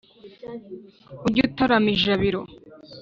ujye 1.27 1.41
utarama 1.47 1.89
ijabiro. 1.95 2.41